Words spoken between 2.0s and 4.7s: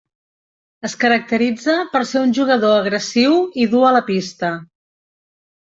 ser un jugador agressiu i dur a la pista.